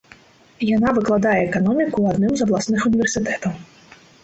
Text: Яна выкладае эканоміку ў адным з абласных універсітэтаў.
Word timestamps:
Яна 0.75 0.89
выкладае 0.97 1.35
эканоміку 1.49 1.93
ў 2.01 2.07
адным 2.15 2.33
з 2.41 2.49
абласных 2.49 2.79
універсітэтаў. 2.93 3.53